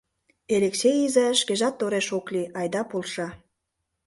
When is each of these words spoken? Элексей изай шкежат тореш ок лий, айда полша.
Элексей 0.55 0.97
изай 1.05 1.33
шкежат 1.41 1.73
тореш 1.79 2.07
ок 2.17 2.25
лий, 2.33 2.51
айда 2.59 2.81
полша. 2.89 3.27